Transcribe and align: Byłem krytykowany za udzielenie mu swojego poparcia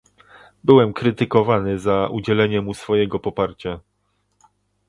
Byłem 0.63 0.93
krytykowany 0.93 1.79
za 1.79 2.07
udzielenie 2.07 2.61
mu 2.61 2.73
swojego 2.73 3.19
poparcia 3.19 3.79